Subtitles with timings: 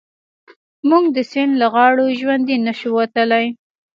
[0.89, 3.45] موږ د سيند له غاړو ژوندي نه شو وتلای.